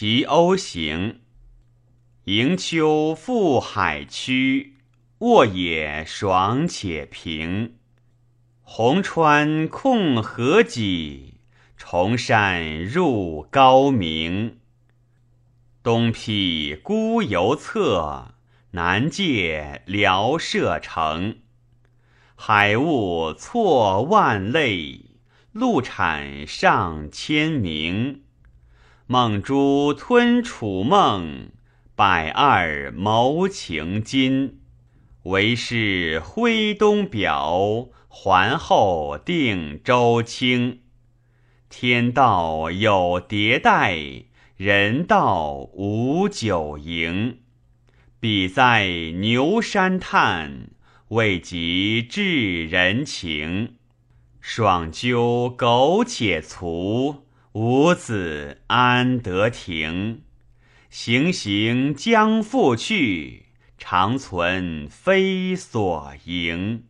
[0.00, 1.22] 齐鸥行，
[2.26, 4.76] 迎秋赴海曲，
[5.18, 7.74] 沃野爽且平。
[8.62, 11.40] 红川控河脊，
[11.76, 14.60] 崇山入高明。
[15.82, 18.34] 东辟孤游侧，
[18.70, 21.38] 南界辽射城。
[22.36, 25.06] 海雾错万类，
[25.50, 28.22] 陆产上千名。
[29.10, 31.48] 梦珠吞楚梦，
[31.96, 34.58] 百二谋情金。
[35.22, 40.80] 为是徽东表，还后定周清。
[41.70, 43.96] 天道有迭代，
[44.58, 47.38] 人道无久盈。
[48.20, 48.88] 彼在
[49.20, 50.68] 牛山叹，
[51.08, 53.76] 未及至人情。
[54.38, 57.24] 爽鸠苟且卒。
[57.60, 60.22] 吾子安得庭？
[60.90, 66.84] 行行将复去，长存非所营。